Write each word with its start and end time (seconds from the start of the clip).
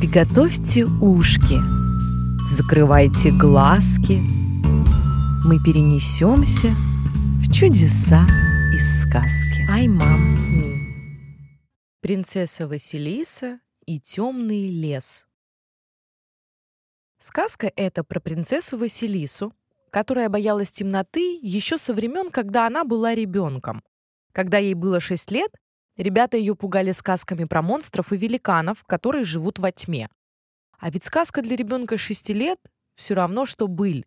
Приготовьте 0.00 0.86
ушки, 0.86 1.58
закрывайте 2.48 3.32
глазки. 3.32 4.18
Мы 5.46 5.62
перенесемся 5.62 6.68
в 7.42 7.52
чудеса 7.52 8.26
из 8.74 9.02
сказки. 9.02 9.68
Ай, 9.68 9.88
мам, 9.88 10.38
ми. 10.54 10.80
Принцесса 12.00 12.66
Василиса 12.66 13.60
и 13.84 14.00
темный 14.00 14.70
лес. 14.70 15.26
Сказка 17.18 17.70
эта 17.76 18.02
про 18.02 18.20
принцессу 18.20 18.78
Василису, 18.78 19.52
которая 19.90 20.30
боялась 20.30 20.70
темноты 20.70 21.38
еще 21.42 21.76
со 21.76 21.92
времен, 21.92 22.30
когда 22.30 22.66
она 22.66 22.84
была 22.84 23.14
ребенком. 23.14 23.82
Когда 24.32 24.56
ей 24.56 24.72
было 24.72 24.98
6 24.98 25.30
лет, 25.30 25.50
ребята 26.02 26.36
ее 26.36 26.54
пугали 26.54 26.92
сказками 26.92 27.44
про 27.44 27.62
монстров 27.62 28.12
и 28.12 28.16
великанов, 28.16 28.84
которые 28.84 29.24
живут 29.24 29.58
во 29.58 29.72
тьме. 29.72 30.08
А 30.78 30.90
ведь 30.90 31.04
сказка 31.04 31.42
для 31.42 31.56
ребенка 31.56 31.98
6 31.98 32.30
лет 32.30 32.58
все 32.94 33.14
равно, 33.14 33.46
что 33.46 33.68
быль. 33.68 34.06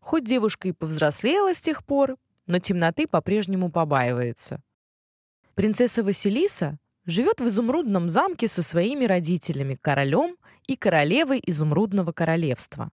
Хоть 0.00 0.24
девушка 0.24 0.68
и 0.68 0.72
повзрослела 0.72 1.54
с 1.54 1.60
тех 1.60 1.84
пор, 1.84 2.16
но 2.46 2.58
темноты 2.58 3.06
по-прежнему 3.06 3.70
побаивается. 3.70 4.60
Принцесса 5.54 6.02
Василиса 6.02 6.78
живет 7.04 7.40
в 7.40 7.48
изумрудном 7.48 8.08
замке 8.08 8.48
со 8.48 8.62
своими 8.62 9.04
родителями, 9.04 9.78
королем 9.80 10.36
и 10.66 10.76
королевой 10.76 11.42
изумрудного 11.44 12.12
королевства. 12.12 12.90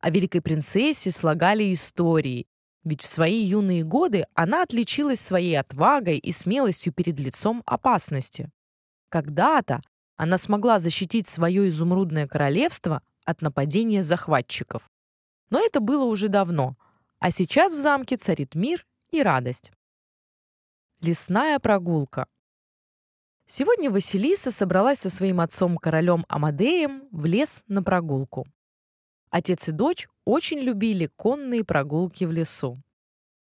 О 0.00 0.10
великой 0.10 0.42
принцессе 0.42 1.10
слагали 1.10 1.72
истории, 1.72 2.46
ведь 2.84 3.02
в 3.02 3.06
свои 3.06 3.42
юные 3.42 3.84
годы 3.84 4.26
она 4.34 4.62
отличилась 4.62 5.20
своей 5.20 5.58
отвагой 5.58 6.18
и 6.18 6.32
смелостью 6.32 6.92
перед 6.92 7.18
лицом 7.20 7.62
опасности. 7.64 8.50
Когда-то 9.08 9.82
она 10.16 10.38
смогла 10.38 10.80
защитить 10.80 11.28
свое 11.28 11.68
изумрудное 11.68 12.26
королевство 12.26 13.02
от 13.24 13.40
нападения 13.40 14.02
захватчиков. 14.02 14.90
Но 15.50 15.60
это 15.60 15.80
было 15.80 16.04
уже 16.04 16.28
давно, 16.28 16.76
а 17.18 17.30
сейчас 17.30 17.74
в 17.74 17.78
замке 17.78 18.16
царит 18.16 18.54
мир 18.54 18.86
и 19.10 19.22
радость. 19.22 19.70
Лесная 21.00 21.58
прогулка. 21.58 22.26
Сегодня 23.46 23.90
Василиса 23.90 24.50
собралась 24.50 25.00
со 25.00 25.10
своим 25.10 25.40
отцом-королем 25.40 26.24
Амадеем 26.28 27.08
в 27.10 27.26
лес 27.26 27.62
на 27.66 27.82
прогулку. 27.82 28.46
Отец 29.32 29.66
и 29.68 29.72
дочь 29.72 30.08
очень 30.26 30.58
любили 30.58 31.06
конные 31.16 31.64
прогулки 31.64 32.24
в 32.24 32.32
лесу. 32.32 32.82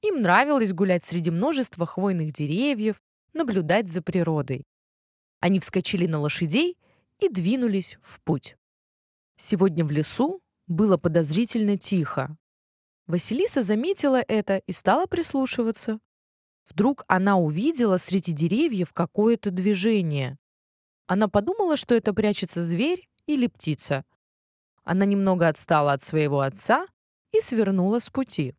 Им 0.00 0.22
нравилось 0.22 0.72
гулять 0.72 1.04
среди 1.04 1.30
множества 1.30 1.84
хвойных 1.84 2.32
деревьев, 2.32 2.96
наблюдать 3.34 3.86
за 3.86 4.00
природой. 4.00 4.64
Они 5.38 5.60
вскочили 5.60 6.06
на 6.06 6.18
лошадей 6.18 6.78
и 7.18 7.28
двинулись 7.28 7.98
в 8.02 8.22
путь. 8.22 8.56
Сегодня 9.36 9.84
в 9.84 9.90
лесу 9.90 10.40
было 10.66 10.96
подозрительно 10.96 11.76
тихо. 11.76 12.38
Василиса 13.06 13.62
заметила 13.62 14.22
это 14.26 14.56
и 14.56 14.72
стала 14.72 15.04
прислушиваться. 15.04 16.00
Вдруг 16.70 17.04
она 17.06 17.36
увидела 17.36 17.98
среди 17.98 18.32
деревьев 18.32 18.94
какое-то 18.94 19.50
движение. 19.50 20.38
Она 21.06 21.28
подумала, 21.28 21.76
что 21.76 21.94
это 21.94 22.14
прячется 22.14 22.62
зверь 22.62 23.10
или 23.26 23.46
птица— 23.46 24.06
она 24.86 25.04
немного 25.04 25.48
отстала 25.48 25.92
от 25.92 26.02
своего 26.02 26.40
отца 26.40 26.86
и 27.32 27.40
свернула 27.40 27.98
с 27.98 28.08
пути. 28.08 28.54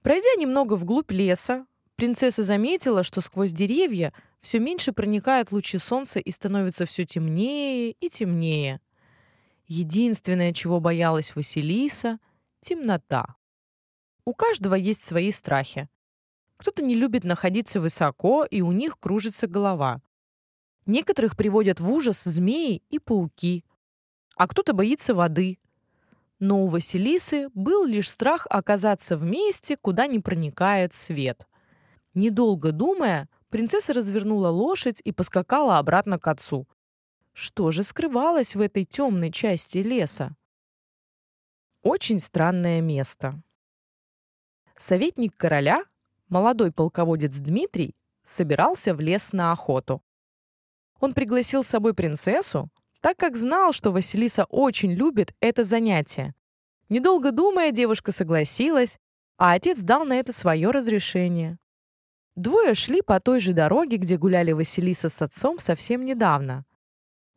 Пройдя 0.00 0.32
немного 0.38 0.74
вглубь 0.74 1.10
леса, 1.10 1.66
принцесса 1.96 2.44
заметила, 2.44 3.02
что 3.02 3.20
сквозь 3.20 3.52
деревья 3.52 4.14
все 4.40 4.60
меньше 4.60 4.92
проникают 4.92 5.50
лучи 5.50 5.76
солнца 5.78 6.20
и 6.20 6.30
становится 6.30 6.86
все 6.86 7.04
темнее 7.04 7.90
и 7.90 8.08
темнее. 8.08 8.80
Единственное, 9.66 10.52
чего 10.52 10.78
боялась 10.78 11.34
Василиса— 11.34 12.20
темнота. 12.60 13.34
У 14.24 14.34
каждого 14.34 14.76
есть 14.76 15.02
свои 15.02 15.32
страхи. 15.32 15.88
Кто-то 16.58 16.82
не 16.82 16.94
любит 16.94 17.24
находиться 17.24 17.80
высоко, 17.80 18.44
и 18.44 18.60
у 18.60 18.70
них 18.70 19.00
кружится 19.00 19.48
голова. 19.48 20.00
Некоторых 20.86 21.36
приводят 21.36 21.80
в 21.80 21.90
ужас 21.90 22.22
змеи 22.22 22.84
и 22.88 23.00
пауки 23.00 23.64
а 24.36 24.48
кто-то 24.48 24.72
боится 24.72 25.14
воды. 25.14 25.58
Но 26.38 26.64
у 26.64 26.68
Василисы 26.68 27.48
был 27.54 27.84
лишь 27.84 28.10
страх 28.10 28.46
оказаться 28.48 29.16
в 29.16 29.24
месте, 29.24 29.76
куда 29.76 30.06
не 30.06 30.18
проникает 30.18 30.92
свет. 30.94 31.46
Недолго 32.14 32.72
думая, 32.72 33.28
принцесса 33.50 33.92
развернула 33.92 34.48
лошадь 34.48 35.00
и 35.04 35.12
поскакала 35.12 35.78
обратно 35.78 36.18
к 36.18 36.26
отцу. 36.26 36.66
Что 37.32 37.70
же 37.70 37.82
скрывалось 37.82 38.54
в 38.54 38.60
этой 38.60 38.84
темной 38.84 39.30
части 39.30 39.78
леса? 39.78 40.34
Очень 41.82 42.20
странное 42.20 42.80
место. 42.80 43.42
Советник 44.76 45.36
короля, 45.36 45.82
молодой 46.28 46.72
полководец 46.72 47.38
Дмитрий, 47.38 47.94
собирался 48.24 48.94
в 48.94 49.00
лес 49.00 49.32
на 49.32 49.52
охоту. 49.52 50.02
Он 51.00 51.14
пригласил 51.14 51.64
с 51.64 51.68
собой 51.68 51.94
принцессу, 51.94 52.70
так 53.00 53.16
как 53.16 53.36
знал, 53.36 53.72
что 53.72 53.92
Василиса 53.92 54.44
очень 54.44 54.92
любит 54.92 55.34
это 55.40 55.64
занятие. 55.64 56.34
Недолго 56.88 57.32
думая, 57.32 57.70
девушка 57.70 58.12
согласилась, 58.12 58.98
а 59.38 59.52
отец 59.52 59.80
дал 59.80 60.04
на 60.04 60.18
это 60.18 60.32
свое 60.32 60.70
разрешение. 60.70 61.58
Двое 62.36 62.74
шли 62.74 63.02
по 63.02 63.20
той 63.20 63.40
же 63.40 63.52
дороге, 63.52 63.96
где 63.96 64.16
гуляли 64.16 64.52
Василиса 64.52 65.08
с 65.08 65.22
отцом 65.22 65.58
совсем 65.58 66.04
недавно. 66.04 66.64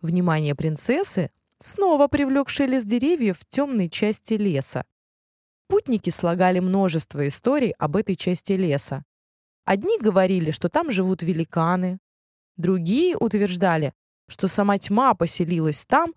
Внимание 0.00 0.54
принцессы 0.54 1.30
снова 1.60 2.08
привлек 2.08 2.48
шелест 2.48 2.86
деревьев 2.86 3.38
в 3.38 3.46
темной 3.46 3.88
части 3.88 4.34
леса. 4.34 4.84
Путники 5.68 6.10
слагали 6.10 6.58
множество 6.58 7.26
историй 7.26 7.70
об 7.78 7.96
этой 7.96 8.16
части 8.16 8.52
леса. 8.52 9.04
Одни 9.64 9.98
говорили, 9.98 10.50
что 10.50 10.68
там 10.68 10.90
живут 10.90 11.22
великаны, 11.22 11.98
другие 12.56 13.16
утверждали, 13.16 13.94
что 14.32 14.48
сама 14.48 14.78
тьма 14.78 15.12
поселилась 15.12 15.84
там 15.84 16.14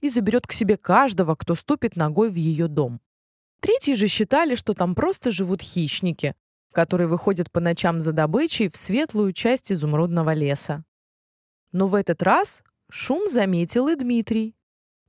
и 0.00 0.08
заберет 0.08 0.46
к 0.46 0.52
себе 0.52 0.78
каждого, 0.78 1.34
кто 1.34 1.54
ступит 1.54 1.96
ногой 1.96 2.30
в 2.30 2.34
ее 2.34 2.66
дом. 2.66 3.00
Третьи 3.60 3.92
же 3.92 4.08
считали, 4.08 4.54
что 4.54 4.72
там 4.72 4.94
просто 4.94 5.30
живут 5.30 5.60
хищники, 5.60 6.34
которые 6.72 7.08
выходят 7.08 7.50
по 7.52 7.60
ночам 7.60 8.00
за 8.00 8.12
добычей 8.12 8.68
в 8.68 8.76
светлую 8.76 9.34
часть 9.34 9.70
изумрудного 9.70 10.32
леса. 10.32 10.82
Но 11.72 11.88
в 11.88 11.94
этот 11.94 12.22
раз 12.22 12.62
шум 12.88 13.28
заметил 13.28 13.88
и 13.88 13.96
Дмитрий. 13.96 14.56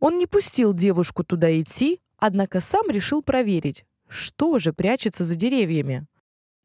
Он 0.02 0.18
не 0.18 0.26
пустил 0.26 0.74
девушку 0.74 1.24
туда 1.24 1.62
идти, 1.62 2.02
однако 2.18 2.60
сам 2.60 2.90
решил 2.90 3.22
проверить, 3.22 3.86
что 4.10 4.60
же 4.60 4.74
прячется 4.74 5.24
за 5.24 5.36
деревьями. 5.36 6.08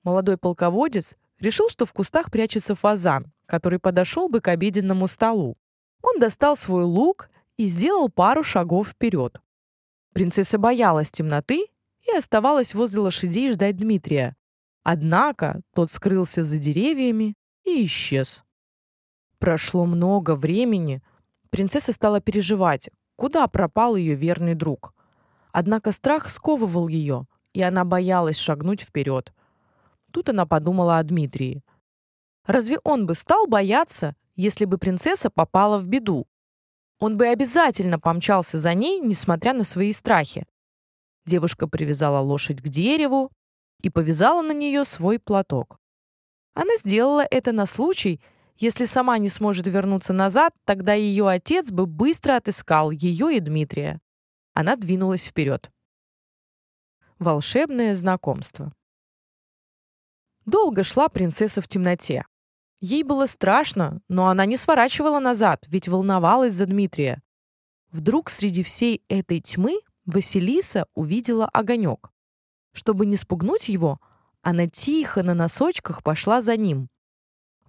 Молодой 0.02 0.38
полководец 0.38 1.16
решил, 1.38 1.68
что 1.68 1.86
в 1.86 1.92
кустах 1.92 2.32
прячется 2.32 2.74
фазан, 2.74 3.32
который 3.46 3.78
подошел 3.78 4.28
бы 4.28 4.40
к 4.40 4.48
обеденному 4.48 5.06
столу. 5.06 5.56
Он 6.04 6.20
достал 6.20 6.54
свой 6.54 6.84
лук 6.84 7.30
и 7.56 7.64
сделал 7.66 8.10
пару 8.10 8.44
шагов 8.44 8.88
вперед. 8.88 9.40
Принцесса 10.12 10.58
боялась 10.58 11.10
темноты 11.10 11.66
и 12.06 12.16
оставалась 12.16 12.74
возле 12.74 13.00
лошадей 13.00 13.50
ждать 13.50 13.78
Дмитрия. 13.78 14.36
Однако 14.82 15.62
тот 15.74 15.90
скрылся 15.90 16.44
за 16.44 16.58
деревьями 16.58 17.34
и 17.64 17.86
исчез. 17.86 18.44
Прошло 19.38 19.86
много 19.86 20.36
времени. 20.36 21.02
Принцесса 21.48 21.94
стала 21.94 22.20
переживать, 22.20 22.90
куда 23.16 23.46
пропал 23.46 23.96
ее 23.96 24.14
верный 24.14 24.54
друг. 24.54 24.92
Однако 25.52 25.90
страх 25.90 26.28
сковывал 26.28 26.86
ее, 26.86 27.26
и 27.54 27.62
она 27.62 27.86
боялась 27.86 28.36
шагнуть 28.36 28.82
вперед. 28.82 29.32
Тут 30.12 30.28
она 30.28 30.44
подумала 30.44 30.98
о 30.98 31.02
Дмитрии. 31.02 31.62
Разве 32.44 32.78
он 32.84 33.06
бы 33.06 33.14
стал 33.14 33.46
бояться, 33.46 34.14
если 34.36 34.64
бы 34.64 34.78
принцесса 34.78 35.30
попала 35.30 35.78
в 35.78 35.86
беду. 35.86 36.26
Он 36.98 37.16
бы 37.16 37.26
обязательно 37.26 37.98
помчался 37.98 38.58
за 38.58 38.74
ней, 38.74 39.00
несмотря 39.00 39.52
на 39.52 39.64
свои 39.64 39.92
страхи. 39.92 40.46
Девушка 41.26 41.66
привязала 41.66 42.20
лошадь 42.20 42.60
к 42.60 42.68
дереву 42.68 43.30
и 43.82 43.90
повязала 43.90 44.42
на 44.42 44.52
нее 44.52 44.84
свой 44.84 45.18
платок. 45.18 45.78
Она 46.54 46.76
сделала 46.76 47.26
это 47.30 47.52
на 47.52 47.66
случай, 47.66 48.20
если 48.56 48.84
сама 48.84 49.18
не 49.18 49.28
сможет 49.28 49.66
вернуться 49.66 50.12
назад, 50.12 50.54
тогда 50.64 50.94
ее 50.94 51.28
отец 51.28 51.70
бы 51.70 51.86
быстро 51.86 52.36
отыскал 52.36 52.90
ее 52.90 53.36
и 53.36 53.40
Дмитрия. 53.40 54.00
Она 54.52 54.76
двинулась 54.76 55.26
вперед. 55.26 55.70
Волшебное 57.18 57.94
знакомство. 57.96 58.72
Долго 60.46 60.84
шла 60.84 61.08
принцесса 61.08 61.60
в 61.60 61.68
темноте. 61.68 62.24
Ей 62.86 63.02
было 63.02 63.24
страшно, 63.24 64.02
но 64.08 64.28
она 64.28 64.44
не 64.44 64.58
сворачивала 64.58 65.18
назад, 65.18 65.64
ведь 65.68 65.88
волновалась 65.88 66.52
за 66.52 66.66
Дмитрия. 66.66 67.22
Вдруг 67.90 68.28
среди 68.28 68.62
всей 68.62 69.02
этой 69.08 69.40
тьмы 69.40 69.80
Василиса 70.04 70.84
увидела 70.94 71.46
огонек. 71.46 72.10
Чтобы 72.72 73.06
не 73.06 73.16
спугнуть 73.16 73.70
его, 73.70 74.00
она 74.42 74.66
тихо 74.66 75.22
на 75.22 75.32
носочках 75.32 76.02
пошла 76.02 76.42
за 76.42 76.58
ним. 76.58 76.90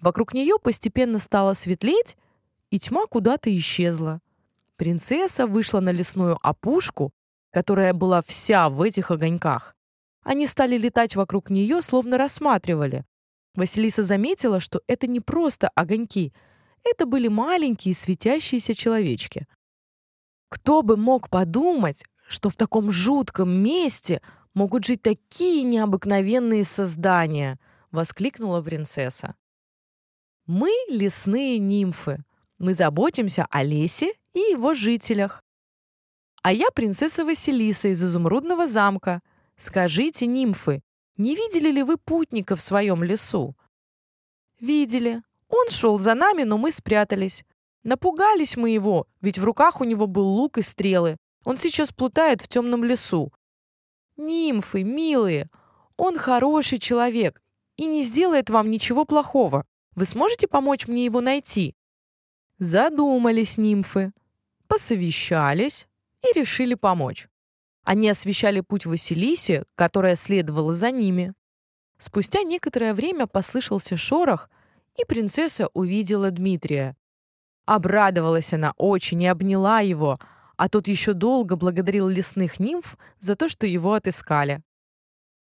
Вокруг 0.01 0.33
нее 0.33 0.57
постепенно 0.62 1.19
стало 1.19 1.53
светлеть, 1.53 2.17
и 2.69 2.77
тьма 2.77 3.06
куда-то 3.06 3.57
исчезла. 3.57 4.19
принцесса 4.75 5.47
вышла 5.47 5.79
на 5.79 5.91
лесную 5.94 6.38
опушку, 6.45 7.13
которая 7.51 7.94
была 7.94 8.21
вся 8.21 8.67
в 8.67 8.81
этих 8.81 9.12
огоньках. 9.12 9.77
Они 10.23 10.45
стали 10.45 10.77
летать 10.77 11.15
вокруг 11.15 11.50
нее, 11.50 11.81
словно 11.81 12.17
рассматривали. 12.17 13.06
Василиса 13.56 14.04
заметила, 14.04 14.60
что 14.60 14.81
это 14.88 15.07
не 15.07 15.19
просто 15.19 15.69
огоньки, 15.75 16.34
это 16.84 17.06
были 17.06 17.28
маленькие 17.28 17.96
светящиеся 17.96 18.74
человечки. 18.74 19.48
Кто 20.50 20.84
бы 20.84 20.98
мог 20.98 21.30
подумать, 21.30 22.04
что 22.28 22.50
в 22.50 22.56
таком 22.56 22.92
жутком 22.92 23.50
месте 23.50 24.22
могут 24.54 24.86
жить 24.86 25.02
такие 25.02 25.63
необыкновенные 25.63 26.63
создания, 26.63 27.60
воскликнула 27.92 28.62
принцесса. 28.62 29.36
Мы 30.46 30.69
лесные 30.90 31.58
нимфы. 31.58 32.24
Мы 32.60 32.74
заботимся 32.74 33.48
о 33.50 33.63
лесе 33.63 34.13
и 34.34 34.40
его 34.40 34.74
жителях. 34.74 35.42
А 36.44 36.54
я 36.54 36.69
принцесса 36.69 37.25
Василиса 37.25 37.88
из 37.88 38.04
изумрудного 38.04 38.68
замка. 38.68 39.22
Скажите, 39.58 40.28
нимфы, 40.28 40.84
не 41.17 41.35
видели 41.35 41.71
ли 41.71 41.83
вы 41.83 41.97
путника 41.97 42.56
в 42.56 42.62
своем 42.62 43.03
лесу? 43.03 43.56
Видели. 44.59 45.21
Он 45.47 45.69
шел 45.69 46.00
за 46.00 46.13
нами, 46.15 46.44
но 46.44 46.57
мы 46.57 46.71
спрятались. 46.71 47.45
Напугались 47.83 48.57
мы 48.57 48.71
его, 48.71 49.07
ведь 49.21 49.38
в 49.38 49.44
руках 49.44 49.79
у 49.79 49.83
него 49.83 50.07
был 50.07 50.27
лук 50.27 50.57
и 50.57 50.62
стрелы. 50.62 51.17
Он 51.45 51.57
сейчас 51.57 51.91
плутает 51.91 52.41
в 52.41 52.47
темном 52.47 52.83
лесу. 52.83 53.31
Нимфы, 54.17 54.83
милые, 54.83 55.50
он 55.97 56.17
хороший 56.17 56.79
человек 56.79 57.41
и 57.77 57.85
не 57.85 58.03
сделает 58.03 58.50
вам 58.50 58.71
ничего 58.71 59.06
плохого. 59.06 59.65
Вы 59.95 60.06
сможете 60.06 60.47
помочь 60.47 60.88
мне 60.88 61.06
его 61.06 61.21
найти? 61.21 61.75
Задумались 62.57 63.57
нимфы, 63.57 64.12
посовещались 64.67 65.88
и 66.23 66.38
решили 66.38 66.73
помочь. 66.73 67.27
Они 67.86 68.10
освещали 68.10 68.62
путь 68.62 68.88
Василисе, 68.88 69.64
которая 69.76 70.16
следовала 70.16 70.74
за 70.74 70.90
ними. 70.90 71.34
Спустя 72.00 72.42
некоторое 72.42 72.96
время 72.96 73.28
послышался 73.28 73.96
шорох, 73.96 74.50
и 74.98 75.06
принцесса 75.06 75.68
увидела 75.74 76.32
Дмитрия. 76.32 76.98
Обрадовалась 77.66 78.54
она 78.54 78.74
очень 78.78 79.22
и 79.22 79.28
обняла 79.28 79.82
его, 79.82 80.18
а 80.58 80.68
тот 80.68 80.88
еще 80.88 81.14
долго 81.14 81.56
благодарил 81.56 82.08
лесных 82.08 82.60
нимф 82.60 82.98
за 83.20 83.36
то, 83.36 83.50
что 83.50 83.68
его 83.68 83.94
отыскали. 83.94 84.64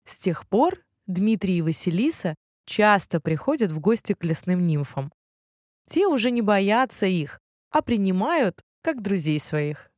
С 0.05 0.17
тех 0.17 0.47
пор 0.47 0.85
Дмитрий 1.07 1.59
и 1.59 1.63
Василиса 1.63 2.35
часто 2.67 3.21
приходят 3.21 3.71
в 3.71 3.79
гости 3.79 4.13
к 4.13 4.25
лесным 4.25 4.67
нимфам. 4.67 5.13
Те 5.87 6.07
уже 6.07 6.31
не 6.31 6.43
боятся 6.43 7.07
их, 7.07 7.41
а 7.71 7.81
принимают 7.81 8.61
как 8.83 9.01
друзей 9.01 9.39
своих. 9.39 9.91